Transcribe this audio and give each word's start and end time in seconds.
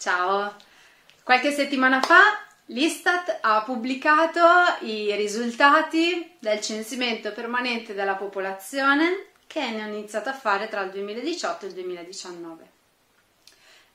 Ciao! 0.00 0.56
Qualche 1.22 1.52
settimana 1.52 2.00
fa 2.00 2.42
l'Istat 2.68 3.40
ha 3.42 3.62
pubblicato 3.64 4.40
i 4.80 5.14
risultati 5.14 6.36
del 6.38 6.58
censimento 6.62 7.32
permanente 7.32 7.92
della 7.92 8.14
popolazione 8.14 9.26
che 9.46 9.60
hanno 9.60 9.88
iniziato 9.88 10.30
a 10.30 10.32
fare 10.32 10.68
tra 10.68 10.80
il 10.80 10.90
2018 10.92 11.66
e 11.66 11.68
il 11.68 11.74
2019. 11.74 12.70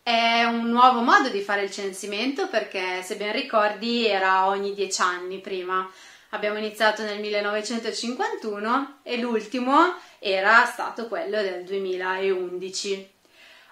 È 0.03 0.43
un 0.43 0.69
nuovo 0.69 1.01
modo 1.01 1.29
di 1.29 1.41
fare 1.41 1.63
il 1.63 1.71
censimento 1.71 2.49
perché, 2.49 3.01
se 3.01 3.15
ben 3.15 3.31
ricordi, 3.31 4.05
era 4.05 4.45
ogni 4.45 4.75
dieci 4.75 5.01
anni 5.01 5.39
prima. 5.39 5.91
Abbiamo 6.29 6.59
iniziato 6.59 7.01
nel 7.01 7.19
1951 7.19 8.99
e 9.01 9.17
l'ultimo 9.17 9.95
era 10.19 10.65
stato 10.65 11.07
quello 11.07 11.41
del 11.41 11.63
2011. 11.63 13.13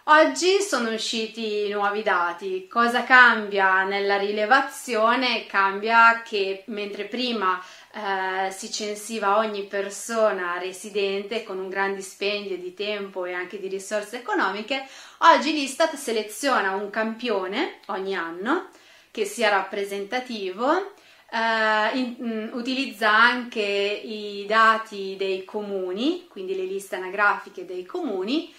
Oggi 0.07 0.59
sono 0.59 0.91
usciti 0.91 1.69
nuovi 1.69 2.03
dati. 2.03 2.67
Cosa 2.67 3.05
cambia 3.05 3.83
nella 3.85 4.17
rilevazione? 4.17 5.45
Cambia 5.45 6.23
che 6.23 6.65
mentre 6.67 7.05
prima 7.05 7.57
eh, 7.93 8.51
si 8.51 8.69
censiva 8.69 9.37
ogni 9.37 9.63
persona 9.63 10.57
residente 10.57 11.45
con 11.45 11.57
un 11.57 11.69
gran 11.69 11.95
dispendio 11.95 12.57
di 12.57 12.73
tempo 12.73 13.23
e 13.23 13.31
anche 13.31 13.61
di 13.61 13.69
risorse 13.69 14.17
economiche, 14.17 14.85
oggi 15.19 15.53
l'Istat 15.53 15.95
seleziona 15.95 16.75
un 16.75 16.89
campione 16.89 17.79
ogni 17.85 18.13
anno 18.13 18.71
che 19.09 19.23
sia 19.23 19.49
rappresentativo 19.49 20.95
Uh, 21.33 21.97
in, 21.97 22.15
um, 22.19 22.49
utilizza 22.53 23.09
anche 23.09 23.59
i 23.59 24.45
dati 24.45 25.15
dei 25.17 25.43
comuni, 25.45 26.27
quindi 26.29 26.55
le 26.55 26.65
liste 26.65 26.95
anagrafiche 26.95 27.65
dei 27.65 27.85
comuni, 27.85 28.53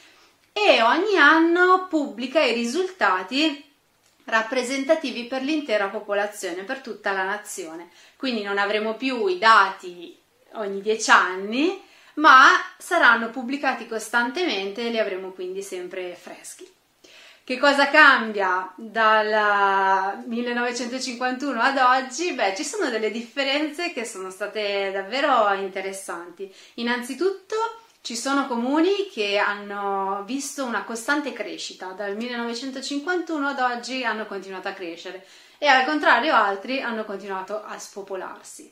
e 0.56 0.80
ogni 0.82 1.16
anno 1.16 1.88
pubblica 1.88 2.40
i 2.40 2.54
risultati 2.54 3.72
rappresentativi 4.26 5.24
per 5.24 5.42
l'intera 5.42 5.88
popolazione, 5.88 6.62
per 6.62 6.78
tutta 6.78 7.10
la 7.10 7.24
nazione. 7.24 7.90
Quindi 8.16 8.42
non 8.42 8.56
avremo 8.56 8.94
più 8.94 9.26
i 9.26 9.36
dati 9.36 10.16
ogni 10.52 10.80
dieci 10.80 11.10
anni, 11.10 11.82
ma 12.14 12.50
saranno 12.78 13.30
pubblicati 13.30 13.88
costantemente 13.88 14.86
e 14.86 14.90
li 14.90 14.98
avremo 15.00 15.32
quindi 15.32 15.60
sempre 15.60 16.14
freschi. 16.14 16.70
Che 17.42 17.58
cosa 17.58 17.90
cambia 17.90 18.72
dal 18.76 20.22
1951 20.24 21.60
ad 21.60 21.76
oggi? 21.78 22.32
Beh, 22.32 22.54
ci 22.56 22.64
sono 22.64 22.88
delle 22.88 23.10
differenze 23.10 23.92
che 23.92 24.04
sono 24.06 24.30
state 24.30 24.90
davvero 24.92 25.52
interessanti. 25.52 26.50
Innanzitutto 26.74 27.83
ci 28.04 28.16
sono 28.16 28.46
comuni 28.46 29.08
che 29.10 29.38
hanno 29.38 30.24
visto 30.26 30.62
una 30.62 30.84
costante 30.84 31.32
crescita, 31.32 31.92
dal 31.92 32.14
1951 32.14 33.48
ad 33.48 33.58
oggi 33.58 34.04
hanno 34.04 34.26
continuato 34.26 34.68
a 34.68 34.72
crescere 34.72 35.24
e 35.56 35.68
al 35.68 35.86
contrario 35.86 36.34
altri 36.34 36.82
hanno 36.82 37.06
continuato 37.06 37.64
a 37.64 37.78
spopolarsi. 37.78 38.70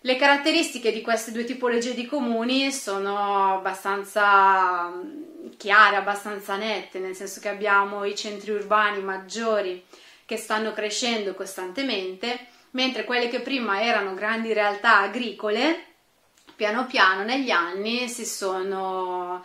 Le 0.00 0.16
caratteristiche 0.16 0.92
di 0.92 1.00
queste 1.00 1.32
due 1.32 1.44
tipologie 1.44 1.94
di 1.94 2.04
comuni 2.04 2.70
sono 2.70 3.54
abbastanza 3.54 4.88
mm, 4.88 5.52
chiare, 5.56 5.96
abbastanza 5.96 6.56
nette, 6.56 6.98
nel 6.98 7.16
senso 7.16 7.40
che 7.40 7.48
abbiamo 7.48 8.04
i 8.04 8.14
centri 8.14 8.50
urbani 8.50 9.02
maggiori 9.02 9.82
che 10.26 10.36
stanno 10.36 10.72
crescendo 10.72 11.32
costantemente, 11.32 12.48
mentre 12.72 13.04
quelle 13.04 13.30
che 13.30 13.40
prima 13.40 13.80
erano 13.80 14.12
grandi 14.12 14.52
realtà 14.52 14.98
agricole, 14.98 15.95
piano 16.56 16.86
piano 16.86 17.22
negli 17.22 17.50
anni 17.50 18.08
si 18.08 18.24
sono, 18.24 19.44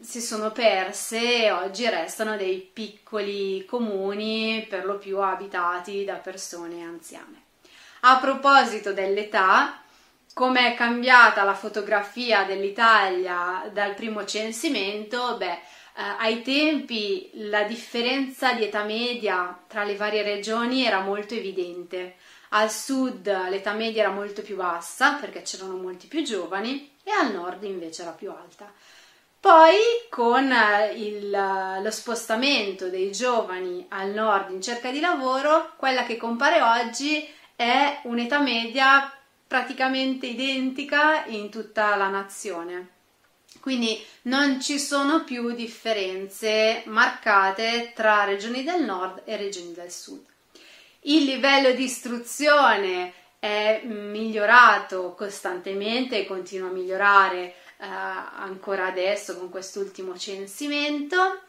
si 0.00 0.20
sono 0.20 0.52
perse 0.52 1.44
e 1.44 1.50
oggi 1.50 1.88
restano 1.88 2.36
dei 2.36 2.58
piccoli 2.72 3.64
comuni 3.64 4.66
per 4.68 4.84
lo 4.84 4.98
più 4.98 5.18
abitati 5.20 6.04
da 6.04 6.14
persone 6.14 6.84
anziane. 6.84 7.46
A 8.00 8.18
proposito 8.18 8.92
dell'età, 8.92 9.82
come 10.34 10.72
è 10.72 10.76
cambiata 10.76 11.42
la 11.42 11.54
fotografia 11.54 12.44
dell'Italia 12.44 13.68
dal 13.72 13.94
primo 13.94 14.24
censimento? 14.24 15.36
Beh, 15.36 15.46
eh, 15.46 15.60
ai 16.18 16.42
tempi 16.42 17.30
la 17.32 17.64
differenza 17.64 18.52
di 18.52 18.64
età 18.64 18.84
media 18.84 19.58
tra 19.66 19.82
le 19.82 19.96
varie 19.96 20.22
regioni 20.22 20.84
era 20.84 21.00
molto 21.00 21.34
evidente. 21.34 22.16
Al 22.50 22.70
sud 22.70 23.26
l'età 23.48 23.72
media 23.72 24.02
era 24.02 24.12
molto 24.12 24.42
più 24.42 24.56
bassa 24.56 25.14
perché 25.14 25.42
c'erano 25.42 25.76
molti 25.76 26.06
più 26.06 26.22
giovani 26.22 26.96
e 27.02 27.10
al 27.10 27.32
nord 27.32 27.64
invece 27.64 28.02
era 28.02 28.12
più 28.12 28.30
alta. 28.30 28.72
Poi 29.40 29.76
con 30.10 30.50
eh, 30.50 30.94
il, 30.94 31.30
lo 31.30 31.90
spostamento 31.90 32.88
dei 32.88 33.12
giovani 33.12 33.86
al 33.90 34.10
nord 34.10 34.50
in 34.50 34.60
cerca 34.60 34.90
di 34.90 34.98
lavoro, 34.98 35.74
quella 35.76 36.04
che 36.04 36.16
compare 36.16 36.60
oggi 36.60 37.26
è 37.54 38.00
un'età 38.04 38.40
media 38.40 39.12
praticamente 39.46 40.26
identica 40.26 41.24
in 41.26 41.50
tutta 41.50 41.94
la 41.96 42.08
nazione. 42.08 42.96
Quindi 43.60 44.04
non 44.22 44.60
ci 44.60 44.78
sono 44.78 45.24
più 45.24 45.52
differenze 45.52 46.82
marcate 46.86 47.92
tra 47.94 48.24
regioni 48.24 48.64
del 48.64 48.84
nord 48.84 49.22
e 49.24 49.36
regioni 49.36 49.72
del 49.72 49.90
sud. 49.90 50.24
Il 51.02 51.24
livello 51.24 51.72
di 51.72 51.84
istruzione 51.84 53.12
è 53.38 53.82
migliorato 53.84 55.14
costantemente 55.14 56.18
e 56.18 56.26
continua 56.26 56.68
a 56.68 56.72
migliorare 56.72 57.54
eh, 57.78 57.86
ancora 57.86 58.86
adesso 58.86 59.38
con 59.38 59.48
quest'ultimo 59.48 60.18
censimento 60.18 61.42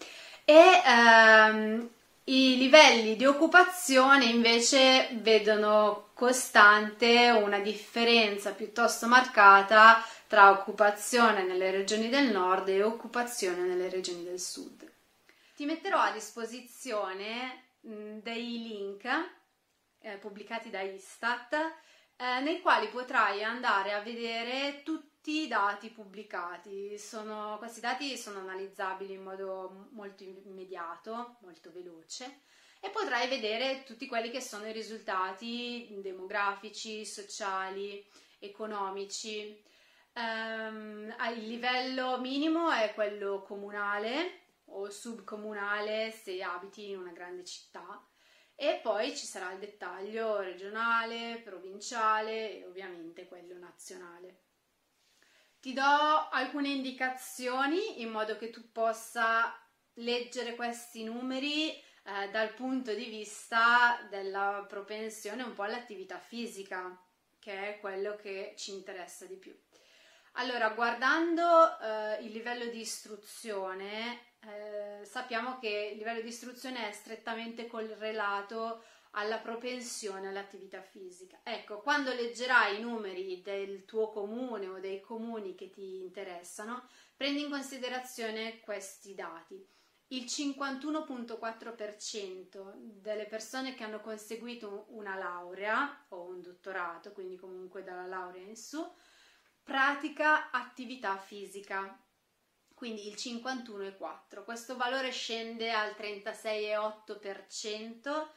e 0.46 0.82
ehm, 0.86 1.90
i 2.26 2.58
livelli 2.58 3.16
di 3.16 3.26
occupazione 3.26 4.26
invece 4.26 5.10
vedono 5.14 6.10
costante 6.14 7.30
una 7.30 7.58
differenza 7.58 8.52
piuttosto 8.52 9.08
marcata 9.08 10.06
tra 10.28 10.52
occupazione 10.52 11.44
nelle 11.44 11.72
regioni 11.72 12.08
del 12.08 12.30
nord 12.30 12.68
e 12.70 12.84
occupazione 12.84 13.62
nelle 13.62 13.90
regioni 13.90 14.24
del 14.24 14.40
sud. 14.40 14.88
Ti 15.56 15.66
metterò 15.66 15.98
a 15.98 16.12
disposizione 16.12 17.64
dei 17.82 18.62
link 18.62 19.08
eh, 20.02 20.18
pubblicati 20.18 20.70
da 20.70 20.82
Istat 20.82 21.54
eh, 22.16 22.40
nei 22.42 22.62
quali 22.62 22.88
potrai 22.90 23.44
andare 23.44 23.94
a 23.94 24.02
vedere 24.02 24.82
tutti 24.84 25.44
i 25.44 25.48
dati 25.48 25.90
pubblicati. 25.90 26.98
Sono, 26.98 27.58
questi 27.58 27.80
dati 27.80 28.18
sono 28.18 28.40
analizzabili 28.40 29.14
in 29.14 29.24
modo 29.24 29.88
molto 29.92 30.24
immediato, 30.24 31.38
molto 31.42 31.72
veloce 31.72 32.42
e 32.82 32.90
potrai 32.90 33.28
vedere 33.28 33.84
tutti 33.84 34.08
quelli 34.08 34.30
che 34.30 34.42
sono 34.42 34.68
i 34.68 34.72
risultati 34.72 35.88
demografici, 36.02 37.06
sociali, 37.06 38.06
economici. 38.40 39.64
Um, 40.14 41.14
il 41.36 41.48
livello 41.48 42.20
minimo 42.20 42.70
è 42.72 42.94
quello 42.94 43.42
comunale 43.44 44.48
o 44.66 44.90
subcomunale 44.90 46.12
se 46.12 46.42
abiti 46.42 46.90
in 46.90 46.98
una 46.98 47.12
grande 47.12 47.46
città 47.46 48.04
e 48.62 48.82
poi 48.84 49.16
ci 49.16 49.26
sarà 49.26 49.54
il 49.54 49.60
dettaglio 49.60 50.42
regionale, 50.42 51.40
provinciale 51.46 52.60
e 52.60 52.66
ovviamente 52.66 53.26
quello 53.26 53.58
nazionale. 53.58 54.42
Ti 55.62 55.72
do 55.72 55.82
alcune 55.82 56.68
indicazioni 56.68 58.02
in 58.02 58.10
modo 58.10 58.38
che 58.38 58.50
tu 58.50 58.70
possa 58.70 59.58
leggere 59.94 60.56
questi 60.56 61.06
numeri 61.06 61.72
eh, 61.72 62.30
dal 62.32 62.54
punto 62.54 62.94
di 62.94 63.06
vista 63.06 64.06
della 64.10 64.66
propensione 64.68 65.44
un 65.44 65.54
po' 65.54 65.64
all'attività 65.64 66.20
fisica, 66.20 67.02
che 67.40 67.76
è 67.76 67.80
quello 67.80 68.18
che 68.18 68.56
ci 68.58 68.74
interessa 68.74 69.26
di 69.26 69.38
più. 69.38 69.58
Allora, 70.34 70.72
guardando 70.72 71.80
eh, 71.80 72.24
il 72.24 72.32
livello 72.34 72.66
di 72.66 72.82
istruzione, 72.82 74.29
sappiamo 75.30 75.60
che 75.60 75.92
il 75.92 75.98
livello 76.00 76.22
di 76.22 76.30
istruzione 76.30 76.90
è 76.90 76.92
strettamente 76.92 77.68
correlato 77.68 78.84
alla 79.12 79.38
propensione 79.38 80.28
all'attività 80.28 80.82
fisica. 80.82 81.38
Ecco, 81.44 81.82
quando 81.82 82.12
leggerai 82.12 82.80
i 82.80 82.82
numeri 82.82 83.40
del 83.44 83.86
tuo 83.86 84.10
comune 84.10 84.68
o 84.68 84.80
dei 84.80 85.02
comuni 85.02 85.54
che 85.54 85.70
ti 85.70 85.98
interessano, 85.98 86.88
prendi 87.16 87.44
in 87.44 87.50
considerazione 87.52 88.60
questi 88.62 89.14
dati. 89.14 89.64
Il 90.08 90.24
51.4% 90.24 92.72
delle 92.76 93.26
persone 93.26 93.76
che 93.76 93.84
hanno 93.84 94.02
conseguito 94.02 94.88
una 94.90 95.16
laurea 95.16 96.06
o 96.08 96.24
un 96.24 96.42
dottorato, 96.42 97.12
quindi 97.12 97.36
comunque 97.36 97.84
dalla 97.84 98.08
laurea 98.08 98.42
in 98.42 98.56
su, 98.56 98.84
pratica 99.62 100.50
attività 100.50 101.18
fisica. 101.18 102.04
Quindi 102.80 103.08
il 103.10 103.16
51,4%. 103.18 104.46
Questo 104.46 104.78
valore 104.78 105.12
scende 105.12 105.70
al 105.70 105.98
36,8% 106.00 108.28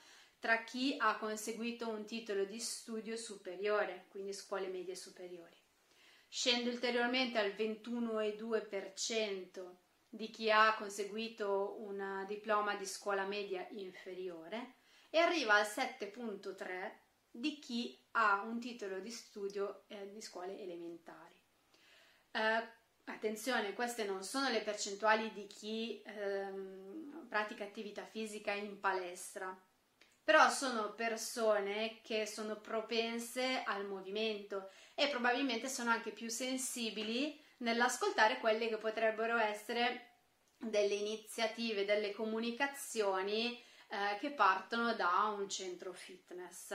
tra 0.41 0.65
chi 0.65 0.97
ha 0.99 1.17
conseguito 1.17 1.89
un 1.89 2.05
titolo 2.05 2.45
di 2.45 2.59
studio 2.59 3.17
superiore, 3.17 4.07
quindi 4.09 4.33
scuole 4.33 4.67
medie 4.67 4.97
superiori. 4.97 5.55
Scende 6.27 6.71
ulteriormente 6.71 7.39
al 7.39 7.51
21,2% 7.51 9.77
di 10.09 10.29
chi 10.31 10.51
ha 10.51 10.75
conseguito 10.75 11.77
un 11.79 12.25
diploma 12.27 12.75
di 12.75 12.85
scuola 12.85 13.25
media 13.25 13.65
inferiore 13.71 14.75
e 15.09 15.19
arriva 15.19 15.55
al 15.55 15.67
7.3 15.67 16.95
di 17.31 17.61
chi 17.61 17.97
ha 18.11 18.43
un 18.43 18.59
titolo 18.59 18.99
di 18.99 19.13
studio 19.13 19.85
eh, 19.87 20.11
di 20.11 20.21
scuole 20.21 20.59
elementari. 20.59 21.41
Eh, 22.33 22.81
attenzione, 23.05 23.73
queste 23.73 24.05
non 24.05 24.23
sono 24.23 24.49
le 24.49 24.61
percentuali 24.61 25.33
di 25.33 25.47
chi 25.47 26.03
ehm, 26.05 27.27
pratica 27.29 27.65
attività 27.65 28.05
fisica 28.05 28.53
in 28.53 28.79
palestra, 28.81 29.57
però 30.23 30.49
sono 30.51 30.93
persone 30.95 32.01
che 32.03 32.27
sono 32.27 32.61
propense 32.61 33.63
al 33.65 33.87
movimento 33.87 34.71
e 34.95 35.09
probabilmente 35.09 35.69
sono 35.69 35.91
anche 35.91 36.11
più 36.11 36.29
sensibili 36.29 37.41
nell'ascoltare 37.59 38.39
quelle 38.39 38.69
che 38.69 38.77
potrebbero 38.77 39.37
essere 39.37 40.11
delle 40.59 40.95
iniziative, 40.95 41.85
delle 41.85 42.13
comunicazioni 42.13 43.61
eh, 43.89 44.19
che 44.21 44.31
partono 44.31 44.95
da 44.95 45.35
un 45.37 45.49
centro 45.49 45.93
fitness. 45.93 46.75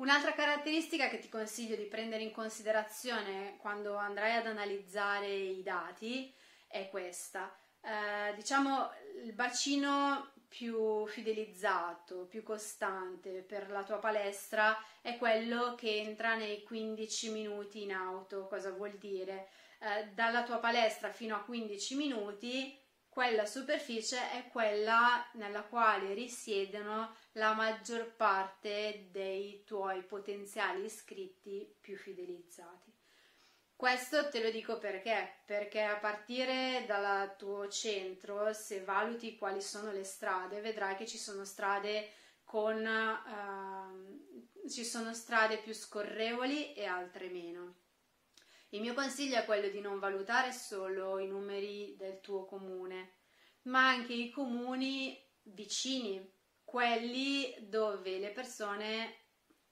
Un'altra 0.00 0.32
caratteristica 0.32 1.08
che 1.08 1.18
ti 1.18 1.28
consiglio 1.28 1.76
di 1.76 1.84
prendere 1.84 2.22
in 2.22 2.32
considerazione 2.32 3.58
quando 3.58 3.96
andrai 3.96 4.34
ad 4.34 4.46
analizzare 4.46 5.28
i 5.28 5.62
dati 5.62 6.32
è 6.66 6.88
questa. 6.88 7.54
Eh, 7.82 8.34
diciamo 8.34 8.92
il 9.22 9.34
bacino 9.34 10.32
più 10.48 11.06
fidelizzato, 11.06 12.24
più 12.24 12.42
costante 12.42 13.42
per 13.42 13.68
la 13.68 13.84
tua 13.84 13.98
palestra 13.98 14.74
è 15.02 15.18
quello 15.18 15.74
che 15.74 15.98
entra 15.98 16.34
nei 16.34 16.62
15 16.62 17.30
minuti 17.32 17.82
in 17.82 17.92
auto. 17.92 18.46
Cosa 18.46 18.70
vuol 18.70 18.92
dire? 18.92 19.48
Eh, 19.80 20.08
dalla 20.14 20.44
tua 20.44 20.60
palestra 20.60 21.12
fino 21.12 21.36
a 21.36 21.42
15 21.42 21.96
minuti 21.96 22.74
quella 23.20 23.44
superficie 23.44 24.30
è 24.30 24.48
quella 24.48 25.28
nella 25.32 25.60
quale 25.60 26.14
risiedono 26.14 27.14
la 27.32 27.52
maggior 27.52 28.14
parte 28.16 29.08
dei 29.10 29.62
tuoi 29.66 30.02
potenziali 30.04 30.86
iscritti 30.86 31.70
più 31.82 31.98
fidelizzati. 31.98 32.90
Questo 33.76 34.30
te 34.30 34.42
lo 34.42 34.50
dico 34.50 34.78
perché? 34.78 35.42
Perché 35.44 35.82
a 35.82 35.98
partire 35.98 36.84
dal 36.86 37.36
tuo 37.36 37.68
centro, 37.68 38.54
se 38.54 38.80
valuti 38.84 39.36
quali 39.36 39.60
sono 39.60 39.92
le 39.92 40.04
strade, 40.04 40.62
vedrai 40.62 40.96
che 40.96 41.06
ci 41.06 41.18
sono 41.18 41.44
strade 41.44 42.12
con 42.44 42.82
uh, 42.82 44.66
ci 44.66 44.82
sono 44.82 45.12
strade 45.12 45.58
più 45.58 45.74
scorrevoli 45.74 46.72
e 46.72 46.86
altre 46.86 47.28
meno. 47.28 47.74
Il 48.70 48.80
mio 48.80 48.94
consiglio 48.94 49.36
è 49.36 49.44
quello 49.44 49.68
di 49.68 49.80
non 49.80 49.98
valutare 49.98 50.52
solo 50.52 51.18
i 51.18 51.26
numeri 51.26 51.96
del 51.96 52.20
tuo 52.20 52.44
comune, 52.44 53.14
ma 53.62 53.88
anche 53.88 54.12
i 54.12 54.30
comuni 54.30 55.20
vicini, 55.42 56.32
quelli 56.64 57.52
dove 57.68 58.18
le 58.18 58.30
persone 58.30 59.16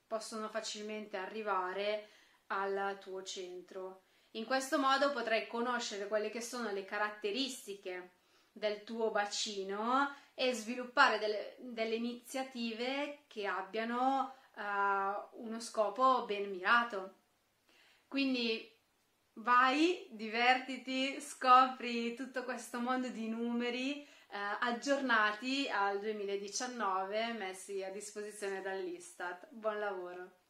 possono 0.04 0.48
facilmente 0.48 1.16
arrivare 1.16 2.08
al 2.48 2.98
tuo 3.00 3.22
centro. 3.22 4.02
In 4.32 4.44
questo 4.44 4.78
modo 4.78 5.12
potrai 5.12 5.46
conoscere 5.46 6.08
quelle 6.08 6.28
che 6.28 6.40
sono 6.40 6.72
le 6.72 6.84
caratteristiche 6.84 8.14
del 8.50 8.82
tuo 8.82 9.12
bacino 9.12 10.12
e 10.34 10.52
sviluppare 10.52 11.18
delle, 11.18 11.54
delle 11.60 11.94
iniziative 11.94 13.20
che 13.28 13.46
abbiano 13.46 14.34
uh, 14.56 15.44
uno 15.44 15.60
scopo 15.60 16.24
ben 16.24 16.50
mirato. 16.50 17.14
Quindi 18.08 18.76
vai, 19.38 20.06
divertiti, 20.10 21.20
scopri 21.20 22.14
tutto 22.14 22.44
questo 22.44 22.80
mondo 22.80 23.08
di 23.08 23.28
numeri 23.28 24.02
eh, 24.02 24.08
aggiornati 24.60 25.68
al 25.68 26.00
2019 26.00 27.32
messi 27.32 27.82
a 27.82 27.90
disposizione 27.90 28.60
dall'Istat. 28.60 29.48
Buon 29.50 29.78
lavoro! 29.78 30.47